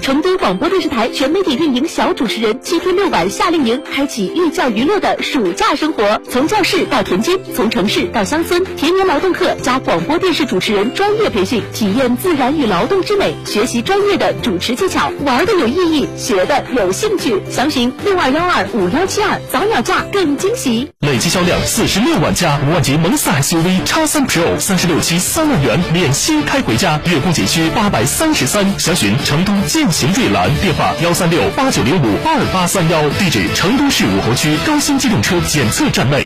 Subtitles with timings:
[0.00, 6.20] 成都广播电视台全媒体运营小主持人七天六晚夏令营，开启寓教于乐的暑假生活。
[6.30, 17.40] 从教室到田间，从城市到乡村，田园劳动课加广播电视主持人专业培训，体验自然与劳动之美，学习专业的主持技巧，玩的有意义，学的有兴趣。
[17.50, 20.88] 详询六二幺二五幺七二，早鸟价更惊喜。
[21.00, 28.60] 累计销量四十六万加，五万级蒙斯 SUV 叉三 Pro 三十六期三万元免息开回家，月供仅需八百三十三。
[28.78, 29.52] 详询成都
[29.90, 36.24] 践行瑞兰，电话幺三六八九零五二八三幺，地址成都市武侯区高新机动车检测站内。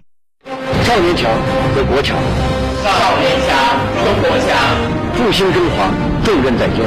[0.84, 1.32] 少年强
[1.74, 2.14] 则国强，
[2.84, 3.56] 少年强
[4.04, 4.52] 则国强。
[5.16, 5.88] 复兴中华
[6.24, 6.84] 重任在肩，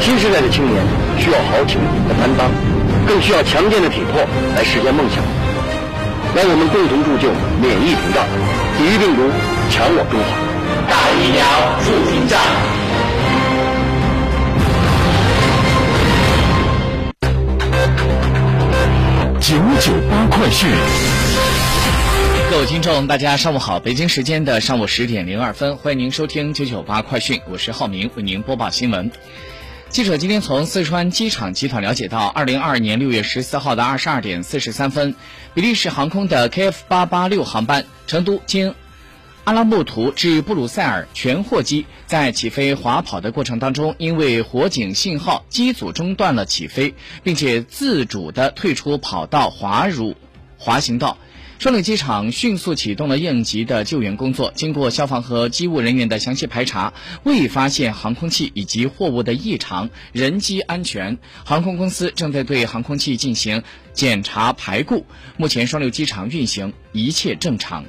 [0.00, 0.82] 新时代的青年
[1.20, 1.78] 需要豪情
[2.08, 2.50] 和担当，
[3.06, 5.22] 更需要强健的体魄来实现梦想。
[6.34, 7.30] 让我们共同铸就
[7.62, 8.26] 免疫屏障，
[8.76, 9.22] 抵御病毒，
[9.70, 10.45] 强我中华。
[19.80, 20.70] 九八快讯。
[22.50, 23.78] 各位听众，大家上午好！
[23.80, 29.10] 北京时间的上午十点零二分，欢迎您收听九九八快讯，我是浩明，为您播报新闻。
[29.88, 35.14] 记者今天从四川机场集团了解到，二零二二年六月十四号的二十二点四十三分，
[35.54, 38.74] 比利时航空的 KF 八八六航班成都经
[39.46, 50.16] 阿拉木图至布鲁塞尔全货机在起飞滑跑的过程当中，因为火警信号，机组中断了起飞，并且自主的退出跑道，滑入
[50.58, 51.16] 滑行道。
[51.60, 56.92] 双流机场迅速启动了应急的救援工作，经过消防和机务人员的详细排查，
[57.22, 61.18] 未发现航空器以及货物的异常，人机安全。
[61.44, 67.84] 航空公司正在对航空器进行检查排固，目前双流机场运行一切正常。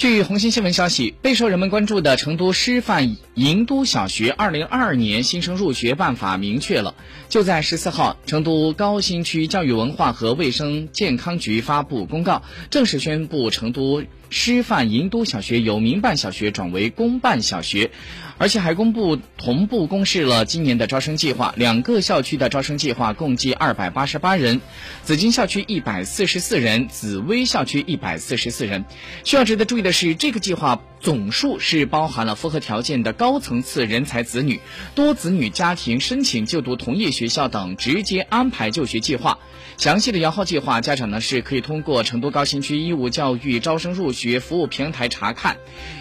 [0.00, 6.94] 据红星新闻消息，备受人们关注的成都师范银都小学二零二二年新生入学办法明确了。
[7.28, 17.90] 就在十四号，成都高新区教育文化和卫生健康局发布公告，正式宣布成都师范银都小学由民办小学转为公办小学，
[18.38, 21.52] 而且还公布同步公示了今年的招生计划。
[21.56, 24.60] 两个校区的招生计划共计二百八十八人，
[25.02, 28.84] 紫金校区一百四十四人，紫薇校区一百四十四人。
[29.24, 34.60] 需要值得注意的是，这个计划总数是包含了符合条件的高层次人才子女、
[34.94, 39.38] 多子女家庭申请就读同一学校等直接安排就学计划。
[39.76, 45.56] 详细的摇号计划，家长呢是可以通过成都高新区义务教育招生入学学服务平台查看。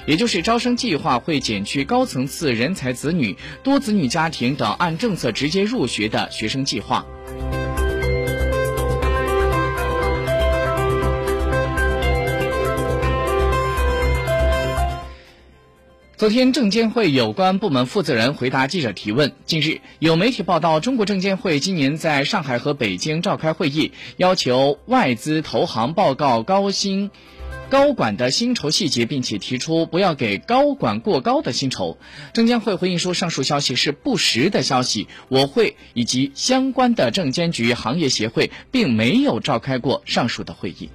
[0.05, 7.05] 也就是招生计划会减去高层次人才子女、多子女家庭等按政策直接入学的学生计划。
[16.17, 19.31] 昨天，证监会有关部门负责人回答记者提问。
[19.45, 27.09] 近日，有媒体报道，中国证监会今年在上海和北京召开会议，要求外资投行报告高薪
[27.69, 31.99] 高管的薪酬细节，并且提出不要给高管过高的薪酬。
[32.33, 35.07] 证监会回应说，上述消息是不实的消息。
[35.27, 40.89] 我会以及相关的证监局、行业协会并没有召开过上述的会议。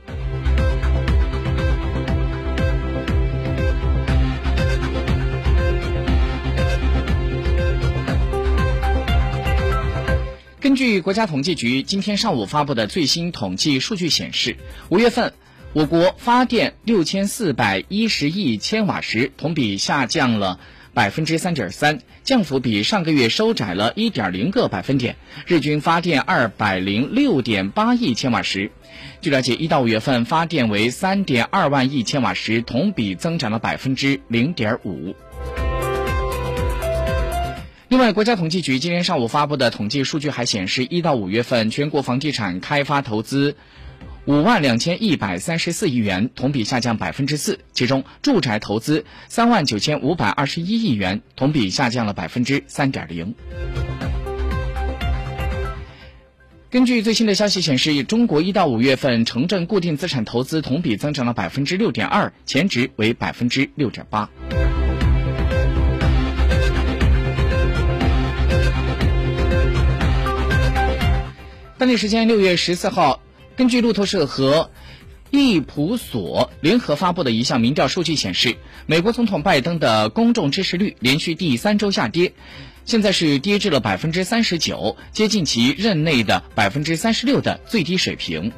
[10.60, 14.56] 根据国家统计局今天上午发布的最新统计数据显示，
[14.88, 15.34] 五月份
[15.74, 20.60] 我国发电六千四百一十亿千瓦时，同比下降了
[20.92, 25.16] 百分之三点三，降幅比上个月收窄了一点零个百分点。
[25.46, 28.70] 日均发电二百零六点八亿千瓦时。
[29.20, 35.16] 据了解，一到五月份发电为三点二万亿千瓦时，同比增长了百分之零点五。
[37.88, 43.56] 另外，国家统计局今天上午发布的统计数据还显示，一到五月份全国房地产开发投资。
[44.26, 47.60] 五万两千一百三十四亿元，同比下降百分之四。
[47.74, 53.34] 其中，住宅投资三万九千五百二十一亿元，同比下降了百分之三点零。
[56.70, 64.30] 根据最新的消息显示，中国一到五月份城镇固定资产投资同比增长了百分之六点二，前值为百分之六点八。
[71.76, 73.20] 当地时间六月十四号。
[73.56, 74.70] 根据路透社和
[75.30, 78.56] 易普所联合发布的一项民调数据显示，
[78.86, 82.32] 美国总统拜登的公众支持率连续第三周下跌，
[82.84, 88.52] 现在是跌至了百分之三十九，接近其任内的百分之三十六的最低水平。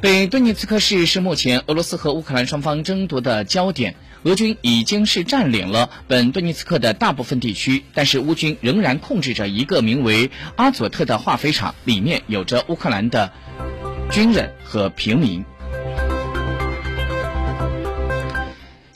[0.00, 3.96] 北顿涅茨克市是目前俄罗斯和乌克兰双方争夺的焦点。
[4.24, 13.32] 俄军已经是占领了本顿涅茨克的大部分地区，但是乌军仍然控制着一个名为阿佐特的化肥厂，里面有着乌克兰的
[14.10, 15.44] 军人和平民。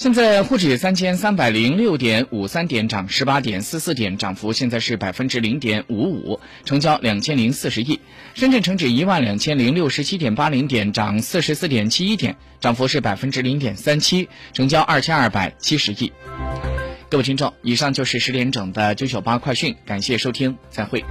[0.03, 8.01] 现在沪指三千三百零六点五三点涨十八点四四点，涨幅现在是百分之零点五五，成交两千零四十亿。
[8.35, 16.13] 深圳成指一万两千零六十七点八零点，涨四十四点七一点，涨幅是百分之零点三七，成交二千二百七十亿。
[17.09, 21.05] 各位听众，以上就是十点整的九九八快讯，感谢收听，再会。